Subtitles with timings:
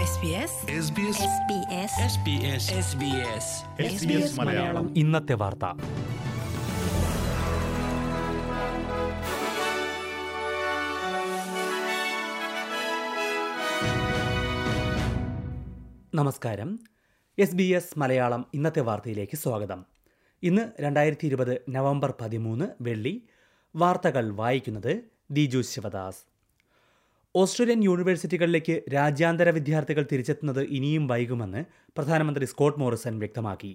[0.00, 1.14] SBS SBS
[3.86, 4.98] SBS Malayalam.
[4.98, 5.64] ഇന്നത്തെ വാർത്ത.
[16.14, 16.78] നമസ്കാരം.
[17.38, 19.84] എസ് ബി എസ് മലയാളം ഇന്നത്തെ വാർത്തയിലേക്ക് സ്വാഗതം.
[20.42, 23.22] ഇന്ന് രണ്ടായിരത്തി ഇരുപത് നവംബർ പതിമൂന്ന് വെള്ളി.
[23.76, 26.29] വാർത്തകൾ വായിക്കുന്നത് ദിജു ശിവദാസ്.
[27.34, 31.64] ഓസ്ട്രേലിയൻ യൂണിവേഴ്സിറ്റികളിലേക്ക് രാജ്യാന്തര വിദ്യാർത്ഥികൾ തിരിച്ചെത്തുന്നത് ഇനിയും വൈകുമെന്ന്
[31.96, 33.70] പ്രധാനമന്ത്രി സ്കോട്ട് മോറിസൺ വ്യക്തമാക്കി.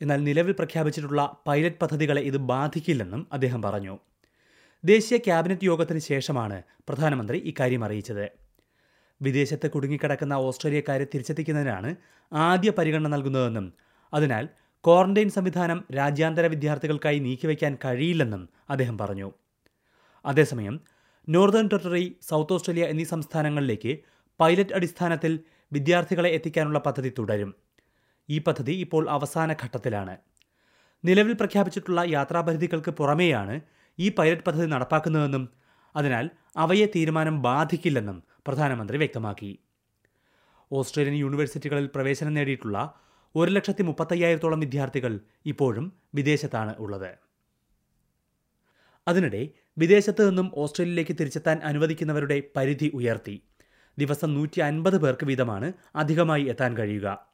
[0.00, 3.94] എന്നാൽ നിലവിൽ പ്രഖ്യാപിച്ചിട്ടുള്ള പൈലറ്റ് പദ്ധതികളെ ഇത് ബാധിക്കില്ലെന്നും അദ്ദേഹം പറഞ്ഞു.
[4.84, 8.26] ദേശീയ ക്യാബിനറ്റ് യോഗത്തിന് ശേഷമാണ് പ്രധാനമന്ത്രി ഇക്കാര്യം അറിയിച്ചത്.
[9.20, 11.96] വിദേശത്ത് കുടുങ്ങിക്കിടക്കുന്ന ഓസ്ട്രേലിയക്കാരെ തിരിച്ചെത്തിക്കുന്നതിനാണ്
[12.32, 13.72] ആദ്യ പരിഗണന നൽകുന്നതെന്നും
[14.14, 14.48] അതിനാൽ
[14.84, 19.30] ക്വാറന്റൈൻ സംവിധാനം രാജ്യാന്തര വിദ്യാർത്ഥികൾക്കായി നീക്കിവെക്കാൻ കഴിയില്ലെന്നും അദ്ദേഹം പറഞ്ഞു.
[20.24, 20.76] അതേസമയം
[21.28, 23.92] നോർത്തേൺ ടെറിട്ടറി സൗത്ത് ഓസ്ട്രേലിയ എന്നീ സംസ്ഥാനങ്ങളിലേക്ക്
[24.40, 25.32] പൈലറ്റ് അടിസ്ഥാനത്തിൽ
[25.72, 27.50] വിദ്യാർത്ഥികളെ എത്തിക്കാനുള്ള പദ്ധതി തുടരും.
[28.28, 30.14] ഈ പദ്ധതി ഇപ്പോൾ അവസാന ഘട്ടത്തിലാണ്.
[31.04, 33.60] നിലവിൽ പ്രഖ്യാപിച്ചിട്ടുള്ള യാത്രാപരിധികൾക്ക് പുറമേയാണ്
[33.98, 35.44] ഈ പൈലറ്റ് പദ്ധതി നടപ്പാക്കുന്നതെന്നും
[35.96, 39.52] അതിനാൽ അവയെ തീരുമാനം ബാധിക്കില്ലെന്നും പ്രധാനമന്ത്രി വ്യക്തമാക്കി.
[40.72, 42.78] ഓസ്ട്രേലിയൻ യൂണിവേഴ്സിറ്റികളിൽ പ്രവേശനം നേടിയിട്ടുള്ള
[43.34, 45.12] ഒരു ലക്ഷത്തി മുപ്പത്തയ്യായിരത്തോളം വിദ്യാർത്ഥികൾ
[45.46, 47.10] ഇപ്പോഴും വിദേശത്താണ് ഉള്ളത്.
[49.08, 49.42] അതിനിടെ
[49.78, 53.42] വിദേശത്ത് നിന്നും ഓസ്ട്രേലിയയിലേക്ക് തിരിച്ചെത്താൻ അനുവദിക്കുന്നവരുടെ പരിധി ഉയർത്തി.
[53.98, 57.26] ദിവസം നൂറ്റി അൻപത് പേർക്ക് വീതമാണ് അധികമായി എത്താൻ കഴിയുക.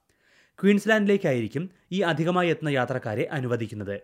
[0.63, 4.01] ക്വീൻസ്ലാൻഡിലേക്കായിരിക്കും ഈ അധികമായി എത്തുന്ന യാത്രക്കാരെ അനുവദിക്കുന്നത്.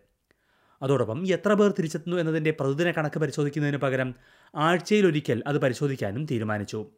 [0.83, 4.15] അതോടൊപ്പം എത്ര പേർ തിരിച്ചെത്തുന്നു എന്നതിന്റെ പ്രതിദിന കണക്ക് പരിശോധിക്കുന്നതിന് പകരം
[4.55, 6.91] ആഴ്ചയിലൊരിക്കൽ അത് പരിശോധിക്കാനും തീരുമാനിച്ചു.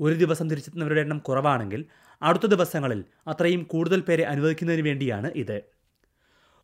[0.00, 1.84] ഒരു ദിവസം തിരിച്ചെത്തുന്നവരുടെ എണ്ണം കുറവാണെങ്കിൽ
[2.22, 5.75] അടുത്ത ദിവസങ്ങളിൽ അത്രയും കൂടുതൽ പേരെ അനുവദിക്കുന്നതിന് വേണ്ടിയാണ് ഇത്.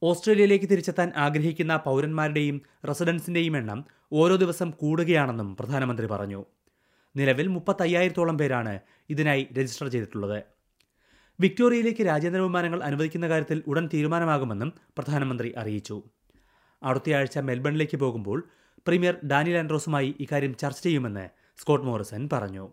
[0.08, 2.56] ഓസ്ട്രേലിയയിലേക്ക് തിരിച്ചെത്താൻ ആഗ്രഹിക്കുന്ന പൗരന്മാരുടെയും
[2.89, 3.81] റെസിഡൻസിന്റെയും എണ്ണം
[4.12, 6.41] ഓരോ ദിവസം കൂടുകയാണെന്നും പ്രധാനമന്ത്രി പറഞ്ഞു.
[7.17, 10.39] നിലവിൽ മുപ്പത്തയ്യായിരത്തോളം പേരാണ് ഇതിനായി രജിസ്റ്റർ ചെയ്തിട്ടുള്ളത്.
[11.39, 15.97] വിക്ടോറിയയിലേക്ക് രാജ്യാന്തര വിമാനങ്ങൾ അനുവദിക്കുന്ന കാര്യത്തിൽ ഉടൻ തീരുമാനമാകുമെന്നും പ്രധാനമന്ത്രി അറിയിച്ചു.
[16.82, 18.38] അടുത്തയാഴ്ച മെൽബണിലേക്ക് പോകുമ്പോൾ
[18.87, 21.27] പ്രീമിയർ ഡാനിയൽ ആൻഡ്രോസുമായി ഇക്കാര്യം ചർച്ച ചെയ്യുമെന്ന്
[21.60, 22.65] സ്കോട്ട് മോറിസൺ പറഞ്ഞു.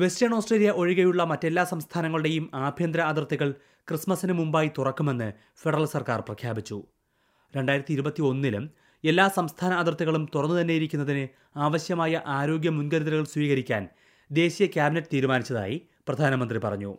[0.00, 3.54] വെസ്റ്റേൺ ഓസ്ട്രേലിയ ഒഴികെയുള്ള മറ്റെല്ലാ സംസ്ഥാനങ്ങളുടെയും ആഭ്യന്തര അതിർത്തികൾ
[3.88, 6.84] ക്രിസ്മസിന് മുമ്പായി തുറക്കുമെന്ന് ഫെഡറൽ സർക്കാർ പ്രഖ്യാപിച്ചു.
[7.56, 8.64] രണ്ടായിരത്തി ഇരുപത്തി ഒന്നിലും
[9.04, 13.88] എല്ലാ സംസ്ഥാന അതിർത്തികളും തുറന്നു തന്നെയിരിക്കുന്നതിന് ആവശ്യമായ ആരോഗ്യ മുൻകരുതലുകൾ സ്വീകരിക്കാൻ
[14.30, 15.76] ദേശീയ ക്യാബിനറ്റ് തീരുമാനിച്ചതായി
[16.08, 16.92] പ്രധാനമന്ത്രി പറഞ്ഞു.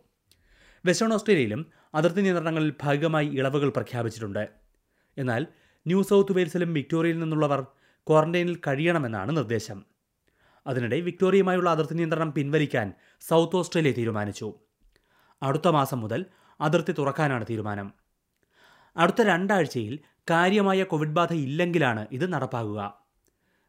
[0.85, 1.61] വെസ്റ്റേൺ ഓസ്ട്രേലിയയിലും
[1.95, 4.49] അതിർത്തി നിയന്ത്രണങ്ങളിൽ ഭാഗികമായി ഇളവുകൾ പ്രഖ്യാപിച്ചിട്ടുണ്ട്.
[5.17, 5.45] എന്നാൽ
[5.85, 7.61] ന്യൂ സൗത്ത് വെയിൽസിലും വിക്ടോറിയയിൽ നിന്നുള്ളവർ
[8.07, 9.96] ക്വാറന്റൈനിൽ കഴിയണമെന്നാണ് നിർദ്ദേശം.
[10.67, 14.53] അതിനിടെ വിക്ടോറിയയുമായുള്ള അതിർത്തി നിയന്ത്രണം പിൻവലിക്കാൻ സൗത്ത് ഓസ്ട്രേലിയ തീരുമാനിച്ചു.
[15.43, 16.25] അടുത്ത മാസം മുതൽ
[16.61, 17.93] അതിർത്തി തുറക്കാനാണ് തീരുമാനം.
[18.97, 23.05] അടുത്ത രണ്ടാഴ്ചയിൽ കാര്യമായ കോവിഡ് ബാധ ഇല്ലെങ്കിലാണ് ഇത് നടപ്പാകുക.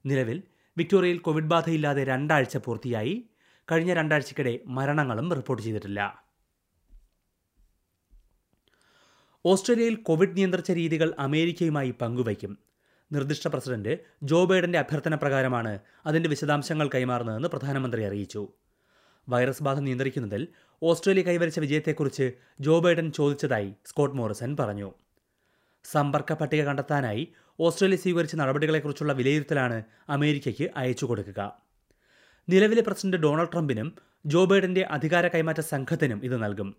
[0.06, 0.42] നിലവിൽ
[0.76, 3.28] വിക്ടോറിയയിൽ കോവിഡ് ബാധയില്ലാതെ രണ്ടാഴ്ച പൂർത്തിയായി.
[3.72, 6.24] കഴിഞ്ഞ രണ്ടാഴ്ചക്കിടെ മരണങ്ങളും റിപ്പോർട്ട് ചെയ്തിട്ടില്ല.
[9.46, 12.67] ഓസ്ട്രേലിയയിൽ കോവിഡ് നിയന്ത്രിച്ച രീതികൾ അമേരിക്കയുമായി പങ്കുവയ്ക്കും.
[13.12, 18.48] നിർദ്ദിഷ്ട പ്രസിഡന്റ് ജോ ബൈഡന്റെ അഭ്യർത്ഥന പ്രകാരമാണ് അതിന്റെ വിശദാംശങ്ങൾ കൈമാറുന്നതെന്ന് പ്രധാനമന്ത്രി അറിയിച്ചു.
[19.28, 20.48] വൈറസ് ബാധ നിയന്ത്രിക്കുന്നതിൽ
[20.82, 24.94] ഓസ്ട്രേലിയ കൈവരിച്ച വിജയത്തെക്കുറിച്ച് ജോ ബൈഡൻ ചോദിച്ചതായി സ്കോട്ട് മോറിസൺ പറഞ്ഞു.
[25.84, 31.58] സമ്പർക്ക പട്ടിക കണ്ടെത്താനായി ഓസ്ട്രേലിയ സ്വീകരിച്ച നടപടികളെക്കുറിച്ചുള്ള വിലയിരുത്തലാണ് അമേരിക്കയ്ക്ക് അയച്ചു കൊടുക്കുക.
[32.48, 33.94] നിലവിലെ പ്രസിഡന്റ് ഡൊണാൾഡ് ട്രംപിനും
[34.26, 36.76] ജോ ബൈഡന്റെ അധികാര കൈമാറ്റ സംഘത്തിനും ഇത് നൽകും.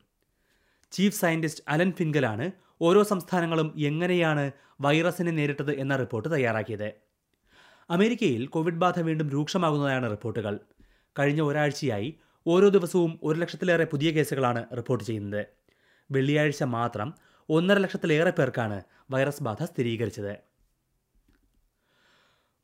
[0.91, 2.51] ചീഫ് സയന്റിസ്റ്റ് അലൻ ഫിൻഗലാണ്
[2.81, 4.51] ഓരോ സംസ്ഥാനങ്ങളും എങ്ങനെയാണ്
[4.81, 6.93] വൈറസിനെ നേരിട്ടത് എന്ന റിപ്പോർട്ട് തയ്യാറാക്കിയത്.
[7.89, 10.59] അമേരിക്കയിൽ കോവിഡ് ബാധ വീണ്ടും രൂക്ഷമാകുന്നതാണ് റിപ്പോർട്ടുകൾ.
[11.19, 12.17] കഴിഞ്ഞ ഒരാഴ്ചയായി
[12.47, 15.45] ഓരോ ദിവസവും ഒരു ലക്ഷത്തിലേറെ പുതിയ കേസുകളാണ് റിപ്പോർട്ട് ചെയ്യുന്നത്.
[16.11, 17.13] വെള്ളിയാഴ്ച മാത്രം
[17.49, 20.37] ഒന്നര ലക്ഷത്തിലേറെ പേർക്കാണ് വൈറസ് ബാധ സ്ഥിരീകരിച്ചത്.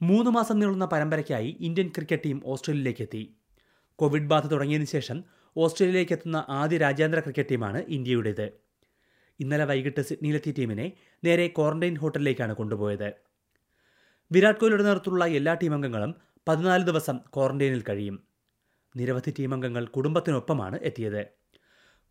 [0.01, 3.35] മൂന്ന് മാസം നീളുന്ന പരമ്പരയ്ക്കായി ഇന്ത്യൻ ക്രിക്കറ്റ് ടീം ഓസ്ട്രേലിയയിലേക്ക് എത്തി
[3.95, 5.23] കോവിഡ് ബാധ തുടങ്ങിയതിനു ശേഷം
[5.57, 8.64] ഓസ്ട്രേലിയയിലേക്ക് എത്തുന്ന ആദ്യ രാജ്യാന്തര ക്രിക്കറ്റ് ടീമാണ് ഇന്ത്യയുടേത്.
[9.39, 10.91] ഇന്നലെ വൈകിട്ട് സിഡ്നിയിലെത്തിയ ടീമിനെ
[11.23, 13.13] നേരെ ക്വാറന്റൈൻ ഹോട്ടലിലേക്കാണ് കൊണ്ടുപോയത്.
[14.31, 16.15] വിരാട് കോഹ്ലിയുടെ നേതൃത്വത്തിലുള്ള എല്ലാ ടീമംഗങ്ങളും
[16.47, 18.23] പതിനാല് ദിവസം ക്വാറന്റൈനിൽ കഴിയും.
[18.95, 21.25] നിരവധി ടീമംഗങ്ങൾ കുടുംബത്തിനൊപ്പമാണ് എത്തിയത്.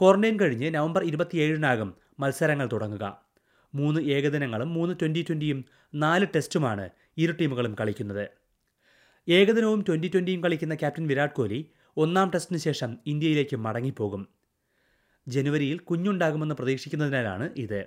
[0.00, 3.22] ക്വാറന്റൈൻ കഴിഞ്ഞ് നവംബർ ഇരുപത്തിയേഴിനാകും മത്സരങ്ങൾ തുടങ്ങുക.
[3.74, 8.28] മൂന്ന് ഏകദിനങ്ങളും മൂന്ന് ട്വന്റി ട്വന്റിയും നാല് ടെസ്റ്റുമാണ് ഇരു ടീമുകളും കളിക്കുന്നത്.
[9.28, 14.43] ഏകദിനവും ട്വന്റി ട്വന്റിയും കളിക്കുന്ന ക്യാപ്റ്റൻ വിരാട് കോഹ്ലി ഒന്നാം ടെസ്റ്റിന് ശേഷം ഇന്ത്യയിലേക്ക് മടങ്ങിപ്പോകും.
[15.28, 17.86] ജനുവരിയിൽ കുഞ്ഞുണ്ടാകുമെന്ന് പ്രതീക്ഷിക്കുന്നതിനാലാണ് ഇത്.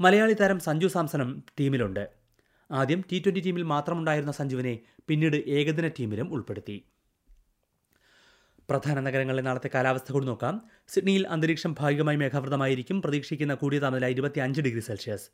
[0.00, 2.08] മലയാളി താരം സഞ്ജു സാംസണും ടീമിലുണ്ട്.
[2.70, 4.78] ആദ്യം ടി ട്വന്റി ടീമിൽ മാത്രമുണ്ടായിരുന്ന സഞ്ജുവിനെ
[5.08, 6.84] പിന്നീട് ഏകദിന ടീമിലും ഉൾപ്പെടുത്തി.
[8.70, 10.64] പ്രധാന നഗരങ്ങളിലെ നാളത്തെ കാലാവസ്ഥ കൂടി നോക്കാം.
[10.88, 13.02] സിഡ്നിയിൽ അന്തരീക്ഷം ഭാഗികമായി മേഘാവൃതമായിരിക്കും.
[13.02, 15.30] പ്രതീക്ഷിക്കുന്ന കൂടിയ താപനില ഇരുപത്തി അഞ്ച് ഡിഗ്രി സെൽഷ്യസ്.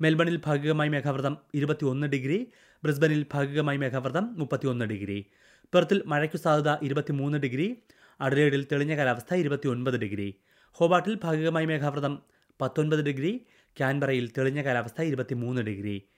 [0.00, 2.52] മെൽബണിൽ ഭാഗികമായി മേഘാവൃതം ഇരുപത്തിയൊന്ന് ഡിഗ്രി.
[2.84, 5.26] ബ്രിസ്ബനിൽ ഭാഗികമായി മേഘാവൃതം മുപ്പത്തിയൊന്ന് ഡിഗ്രി.
[5.74, 7.76] പെർത്തിൽ മഴയ്ക്കു സാധ്യത ഇരുപത്തിമൂന്ന് ഡിഗ്രി.
[8.22, 10.34] അഡലേഡിൽ തെളിഞ്ഞ കാലാവസ്ഥ ഇരുപത്തിയൊൻപത് ഡിഗ്രി.
[10.72, 12.22] ഹോബാട്ടിൽ ഭാഗികമായി മേഘാവൃതം
[12.60, 13.46] പത്തൊൻപത് ഡിഗ്രി.
[13.76, 16.08] ക്യാൻബറയിൽ തെളിഞ്ഞ കാലാവസ്ഥ ഇരുപത്തിമൂന്ന് ഡിഗ്രി.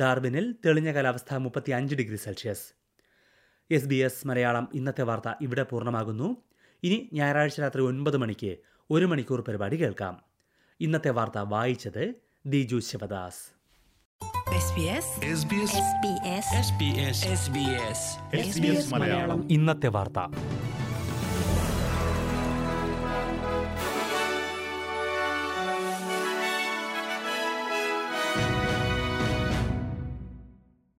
[0.00, 2.60] ഡാർബിനിൽ തെളിഞ്ഞ കാലാവസ്ഥ മുപ്പത്തി അഞ്ച് degree Celsius.
[3.70, 6.36] S B S Malayalam ഇന്നത്തെ വാർത്ത ഇവിടെ പൂർണമാകുന്നു.
[6.82, 8.56] ഇനി ഞായറാഴ്ച രാത്രി ഒൻപത് മണിക്ക്
[8.90, 10.22] ഒരു മണിക്കൂർ പരിപാടി കേൾക്കാം.
[10.80, 12.14] ഇന്നത്തെ വാർത്ത വായിച്ചത്
[12.46, 13.58] Diju Sivadas.
[14.48, 15.72] SBS SBS
[16.68, 17.98] SBS SBS
[18.40, 19.52] SBS Malayalam.
[19.52, 20.18] ഇന്നത്തെ വാർത്ത.
[21.38, 21.40] あ
[23.94, 23.97] っ!